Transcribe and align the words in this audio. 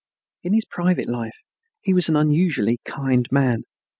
In 0.41 0.53
his 0.53 0.65
private 0.65 1.07
life 1.07 1.37
he 1.79 1.93
was 1.93 2.09
an 2.09 2.15
unusually 2.15 2.79
kind 2.85 3.27
man. 3.31 3.65